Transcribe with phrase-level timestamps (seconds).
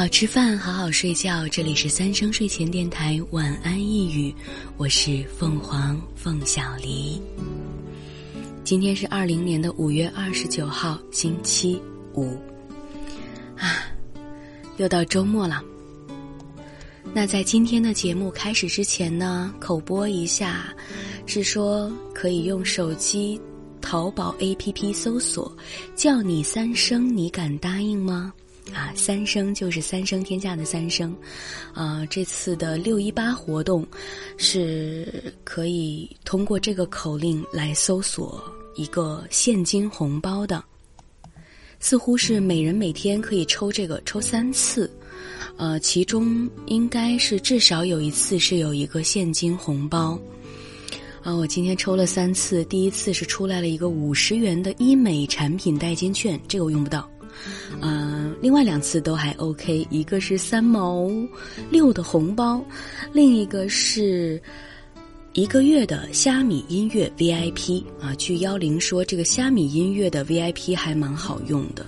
[0.00, 1.46] 好吃饭，好好睡觉。
[1.48, 4.34] 这里是三生睡前电台，晚安一语，
[4.78, 7.20] 我是凤凰凤小黎。
[8.64, 11.78] 今天是二零年的五月二十九号，星期
[12.14, 12.34] 五，
[13.58, 13.92] 啊，
[14.78, 15.62] 又到周末了。
[17.12, 20.74] 那在今天的节目开始之前呢，口播一下，
[21.26, 23.38] 是说可以用手机
[23.82, 25.54] 淘宝 APP 搜索
[25.94, 28.32] “叫你三声”，你敢答应吗？
[28.72, 31.14] 啊，三生就是三生天下的三生，
[31.74, 33.84] 啊，这次的六一八活动
[34.36, 38.42] 是可以通过这个口令来搜索
[38.76, 40.62] 一个现金红包的，
[41.80, 44.88] 似乎是每人每天可以抽这个抽三次，
[45.56, 50.16] 呃，其中应该是至少有一次是有一个现金红包，
[51.22, 57.10] 啊，我今天抽了三次，第一次是出来了一个五十元的医美产品代金券，这个我用不到。
[57.80, 61.10] 嗯，另外两次都还 OK，一个是三毛
[61.70, 62.62] 六的红包，
[63.12, 64.40] 另一个是
[65.32, 68.14] 一个月的虾米音乐 VIP 啊。
[68.16, 71.86] 据幺零说，这个虾米音乐的 VIP 还蛮好用的，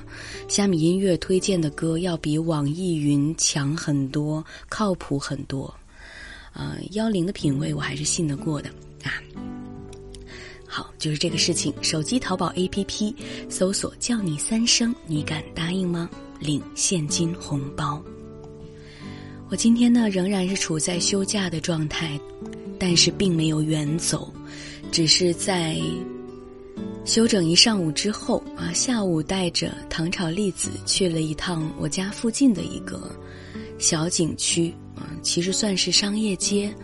[0.48, 5.73] 虾米音乐推荐的歌要比网易云强很多，靠谱很多。
[6.55, 8.69] 呃，幺零的品味我还是信得过的
[9.05, 9.23] 啊。
[10.75, 11.70] 好，就是这个事情。
[11.83, 13.15] 手机淘宝 APP
[13.47, 16.09] 搜索“叫你三声”，你敢答应吗？
[16.41, 18.03] 领现金红包。
[19.51, 22.19] 我今天呢仍然是处在休假的状态，
[22.79, 24.33] 但是并没有远走，
[24.91, 25.79] 只是在
[27.05, 33.14] 休整一上午之后啊，下午带着糖炒栗子去了一趟我家附近的一个
[33.79, 36.75] 小景区啊，其实算是商业街，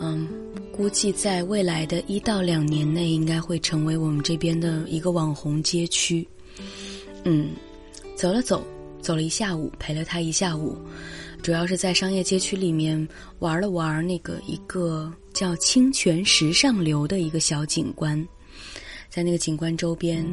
[0.00, 0.28] 嗯。
[0.72, 6.26] 估计在未来的一到两年内，应该会成为我们这边的一个网红街区。
[7.24, 7.50] 嗯，
[8.16, 8.66] 走了走，
[9.02, 10.78] 走了一下午，陪了他一下午，
[11.42, 13.06] 主要是在商业街区里面
[13.40, 18.26] 玩了玩那个一个叫清泉时尚流的一个小景观，
[19.10, 20.26] 在那个景观周边，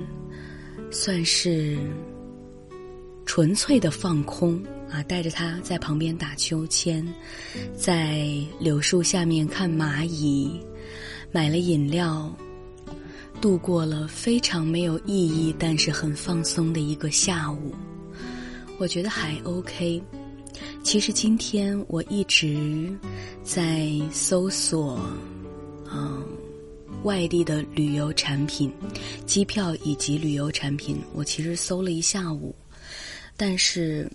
[0.90, 1.78] 算是
[3.26, 4.64] 纯粹的放空。
[4.92, 7.06] 啊，带着他在旁边打秋千，
[7.76, 8.26] 在
[8.60, 10.60] 柳树下面看蚂蚁，
[11.32, 12.36] 买了饮料，
[13.40, 17.72] 度过了非常没有意义但是很放松的一个下午。
[18.80, 20.02] 我觉得还 OK。
[20.82, 22.92] 其实今天我一直
[23.44, 25.00] 在搜索，
[25.92, 26.24] 嗯，
[27.04, 28.74] 外地的旅游产品、
[29.28, 32.56] 机票以及旅游产品，我其实搜了一下午，
[33.38, 34.10] 但是。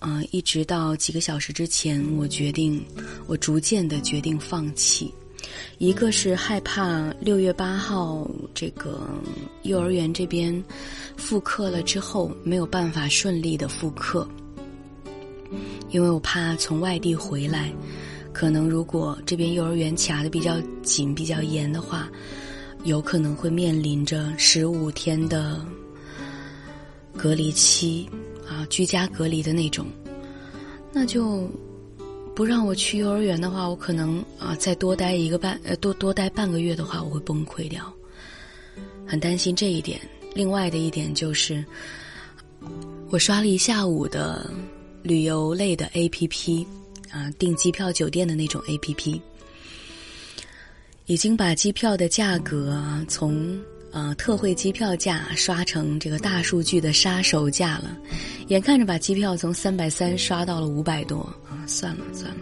[0.00, 2.82] 嗯，一直到几个小时之前，我决定，
[3.26, 5.12] 我逐渐的决定放弃。
[5.78, 9.00] 一个是害怕六月八号这个
[9.62, 10.62] 幼儿园这边
[11.16, 14.26] 复课了之后没有办法顺利的复课，
[15.90, 17.72] 因为我怕从外地回来，
[18.32, 22.08] 可能如果这边幼儿园卡的比较紧、比较严的话，
[22.84, 25.62] 有可能会面临着十五天的
[27.16, 28.08] 隔离期。
[28.50, 29.86] 啊，居家隔离的那种，
[30.92, 31.48] 那就
[32.34, 37.80] 不让我去幼儿园的话，我可能啊再多待一个半呃多多待半个月的话，我会崩溃掉，
[39.06, 40.00] 很担心这一点。
[40.34, 41.64] 另外的一点就是，
[43.10, 44.50] 我刷了一下午的
[45.00, 46.66] 旅游类的 A P P，
[47.12, 49.22] 啊订机票酒店的那种 A P P，
[51.06, 53.56] 已经把机票的价格从。
[53.92, 57.98] 呃，特惠机票价刷成这个大数据的杀手价了，
[58.46, 61.66] 眼看着把机票从三百三刷到了五百多啊！
[61.66, 62.40] 算了算了，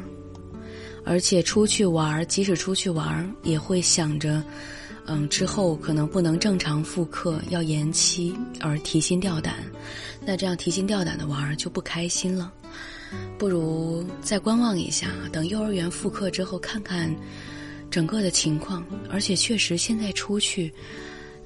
[1.07, 4.45] 而且出去玩，即使出去玩，也会想着，
[5.07, 9.55] 嗯，之后可能不能正常复课，要延期而提心吊胆。
[10.27, 12.53] 那这样提心吊胆的玩就不开心了，
[13.39, 17.11] 不如再观望一下，等幼儿园复课之后看看
[17.91, 18.85] 整个的情况。
[19.11, 20.71] 而且确实现在出去。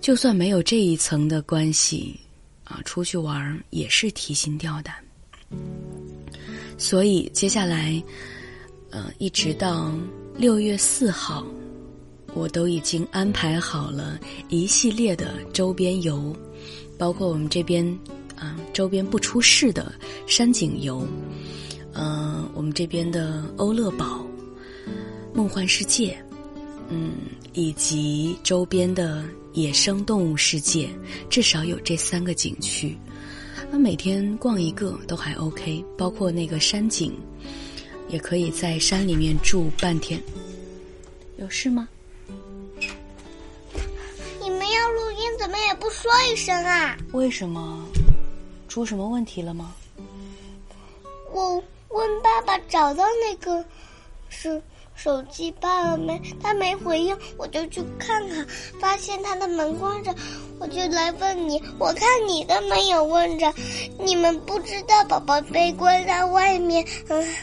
[0.02, 2.19] 就算没有这一层的关系，
[2.64, 4.93] 啊，出去玩也是提心吊胆。
[6.76, 8.02] 所以接下来，
[8.90, 9.94] 呃，一直到
[10.37, 11.46] 六月四号，
[12.34, 14.19] 我都已经安排好了
[14.49, 16.34] 一系列的周边游，
[16.98, 17.87] 包括我们这边
[18.34, 19.93] 啊周边不出事的
[20.26, 21.06] 山景游，
[21.93, 24.26] 嗯，我们这边的欧乐堡、
[25.32, 26.20] 梦幻世界，
[26.88, 27.12] 嗯，
[27.52, 29.25] 以及周边的。
[29.52, 30.88] 野生动物世界
[31.28, 32.96] 至少有这三个景区，
[33.70, 35.84] 那每天逛一个都还 OK。
[35.96, 37.12] 包括那个山景，
[38.08, 40.22] 也可以在山里面住半天。
[41.37, 41.88] 有事吗？
[44.40, 46.96] 你们要录音，怎么也不说一声啊？
[47.12, 47.87] 为什么？
[48.69, 49.75] 出什么问题了吗？
[51.31, 53.64] 我问爸爸找到那个
[54.28, 54.60] 是
[55.02, 56.22] 手机爸了没？
[56.40, 58.46] 他没回应，我就去看看，
[58.78, 60.14] 发现他的门关着，
[60.60, 61.60] 我就来问你。
[61.76, 63.52] 我看你的门也关着，
[63.99, 67.34] 你们不知道宝宝被关在外面，嗯，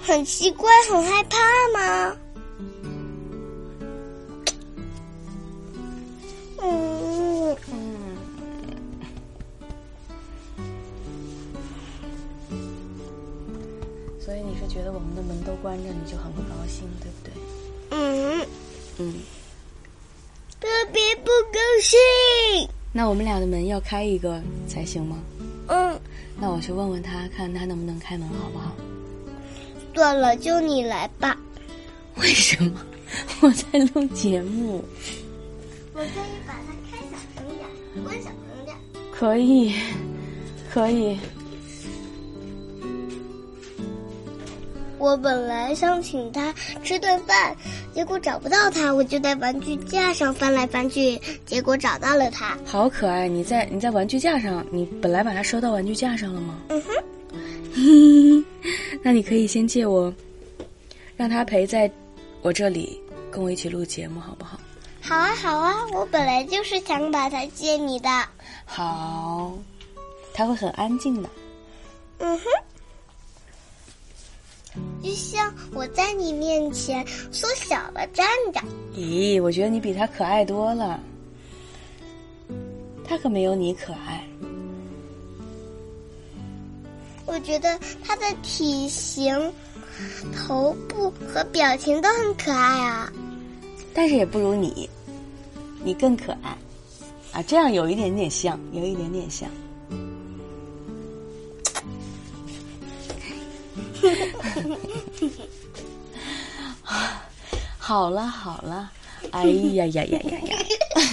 [0.00, 1.38] 很奇怪，很害怕
[1.76, 2.16] 吗？
[6.62, 7.56] 嗯。
[14.24, 17.32] 所以你是觉得我们的门都关着，你就很不高兴，对不对？
[17.90, 18.46] 嗯
[18.98, 19.14] 嗯。
[20.58, 21.98] 特别不高兴。
[22.90, 25.18] 那我们俩的门要开一个才行吗？
[25.68, 26.00] 嗯。
[26.40, 28.72] 那我去问问他，看他能不能开门，好不好？
[29.94, 31.38] 算了，就你来吧。
[32.16, 32.80] 为什么？
[33.42, 34.82] 我在录节目。
[35.92, 38.74] 我可以把它开小声点，关小声点。
[39.12, 39.74] 可以，
[40.72, 41.18] 可以。
[44.98, 47.56] 我本来想请他吃顿饭，
[47.94, 52.56] 结果找不到他，我就在玩具架上翻来翻去，结果找到了他。
[52.64, 53.28] 好可爱！
[53.28, 56.58] 你在你在玩具架上，你本来把它收到玩具架上了吗？
[56.68, 56.92] 嗯哼。
[59.02, 60.12] 那你可以先借我，
[61.16, 61.90] 让他陪在
[62.40, 63.00] 我这里，
[63.30, 64.58] 跟我一起录节目，好不好？
[65.02, 65.74] 好啊，好啊！
[65.92, 68.08] 我本来就是想把它借你的。
[68.64, 69.52] 好，
[70.32, 71.28] 他会很安静的。
[72.18, 72.44] 嗯哼。
[75.04, 78.60] 就像我在你面前缩小了站着。
[78.96, 80.98] 咦，我觉得你比他可爱多了。
[83.06, 84.26] 他可没有你可爱。
[87.26, 89.52] 我觉得他的体型、
[90.34, 93.12] 头部和表情都很可爱啊。
[93.92, 94.88] 但是也不如你，
[95.84, 96.56] 你更可爱。
[97.32, 99.50] 啊，这样有一点点像，有一点点像。
[107.78, 108.90] 好了好了，
[109.32, 110.56] 哎呀呀呀呀呀！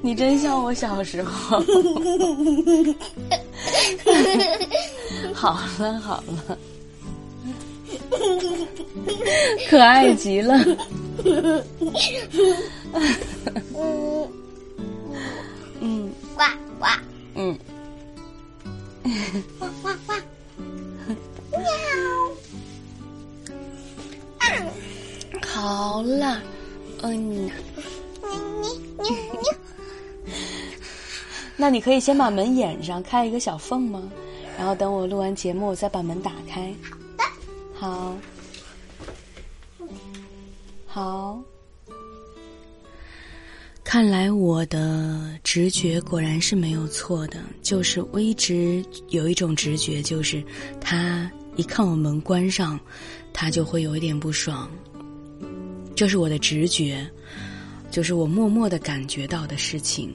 [0.00, 1.62] 你真像我小时候。
[5.34, 6.58] 好了好了，
[9.68, 10.54] 可爱极了。
[15.80, 16.42] 嗯，呱
[16.78, 16.86] 呱。
[17.34, 17.58] 嗯，
[19.58, 20.14] 哇哇哇，
[25.46, 26.40] 好了，
[27.02, 27.50] 嗯，你
[28.60, 29.10] 你你
[30.24, 30.32] 你，
[31.56, 34.02] 那你可以先把门掩上，开一个小缝吗？
[34.56, 36.72] 然后等我录完节目，我再把门打开。
[36.86, 37.24] 好的，
[37.74, 38.16] 好，
[40.86, 41.53] 好。
[43.94, 50.42] 看来我的直觉果然是没有错的，就是我一直有一种直觉，就是
[50.80, 52.76] 他一看我门关上，
[53.32, 54.68] 他就会有一点不爽。
[55.94, 57.08] 这是我的直觉，
[57.88, 60.12] 就是我默默的感觉到的事情。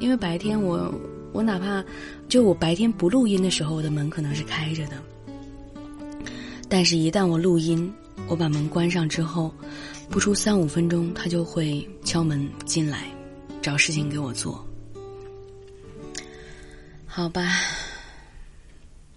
[0.00, 0.92] 因为白天我
[1.32, 1.84] 我哪怕
[2.28, 4.96] 就我白天不录音的时候，我的门可能是开着的，
[6.68, 7.94] 但是一旦我录音，
[8.26, 9.54] 我把门关上之后。
[10.14, 13.12] 不出三五分钟，他就会敲门进来，
[13.60, 14.64] 找事情给我做。
[17.04, 17.58] 好吧，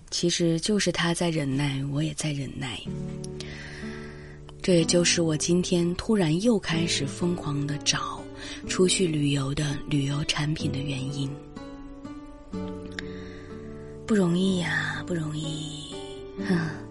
[0.10, 2.82] 其实就是他在忍耐，我也在忍耐。
[4.60, 8.20] 这也就是我今天突然又开始疯狂的找
[8.68, 11.30] 出去旅游的旅游产品的原因。
[14.08, 15.94] 不容易呀，不容易，
[16.50, 16.87] 哼。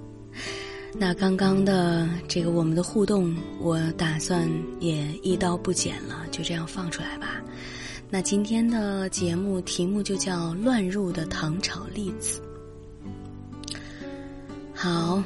[0.99, 4.51] 那刚刚的这个我们的互动，我打算
[4.81, 7.43] 也一刀不剪了，就这样放出来吧。
[8.09, 12.41] 那今天的节目题目就叫《乱入的糖炒栗子》。
[14.73, 15.23] 好，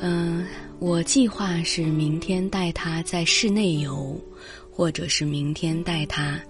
[0.00, 0.44] 嗯，
[0.80, 4.20] 我计划是明天带他在室内游，
[4.70, 6.40] 或者是明天带他，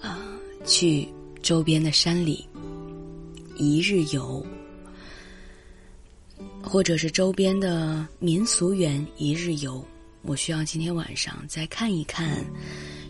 [0.00, 0.16] 呃，
[0.64, 1.08] 去
[1.42, 2.46] 周边的山里
[3.56, 4.46] 一日游。
[6.64, 9.84] 或者是周边的民俗园一日游，
[10.22, 12.44] 我需要今天晚上再看一看，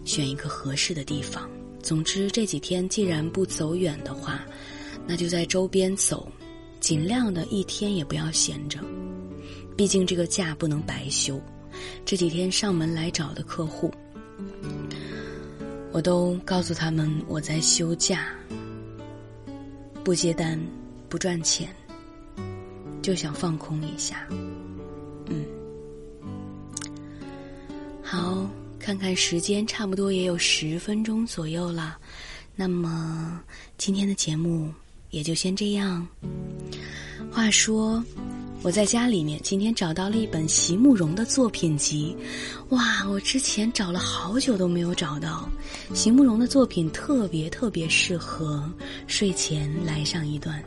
[0.04, 1.48] 选一个合适的地方。
[1.82, 4.44] 总之这几天既然不走远的话，
[5.06, 6.30] 那就在周边走，
[6.80, 8.80] 尽量的一天也不要闲着。
[9.76, 11.40] 毕竟这个假不能白休。
[12.04, 13.90] 这几天上门来找的客户，
[15.90, 18.28] 我都告诉他们我在休假，
[20.02, 20.60] 不接单，
[21.08, 21.68] 不赚钱。
[23.04, 24.26] 就想放空一下，
[25.26, 25.44] 嗯，
[28.02, 31.98] 好，看看时间，差不多也有十分钟左右了，
[32.56, 33.38] 那么
[33.76, 34.72] 今天的节目
[35.10, 36.08] 也就先这样。
[37.30, 38.02] 话说。
[38.62, 42.16] 我在家里面今天找到了一本席慕容的作品集，
[42.70, 43.06] 哇！
[43.06, 45.46] 我之前找了好久都没有找到，
[45.92, 48.66] 席慕容的作品特别特别适合
[49.06, 50.64] 睡前来上一段，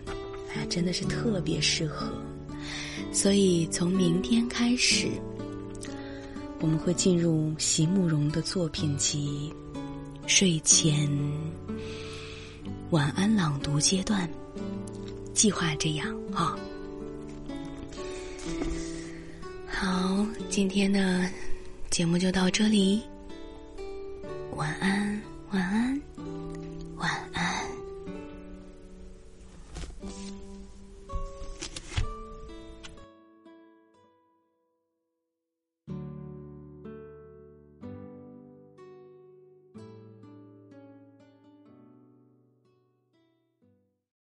[0.58, 2.12] 哎，真的是特别适合。
[3.12, 5.08] 所以从明天开始，
[6.60, 9.54] 我们会进入席慕容的作品集
[10.26, 11.08] 睡前
[12.90, 14.28] 晚安朗读阶段，
[15.34, 16.58] 计划这样啊。
[19.68, 21.30] 好，今天的
[21.92, 23.02] 节目就到这里。
[24.56, 25.22] 晚安，
[25.52, 25.97] 晚安。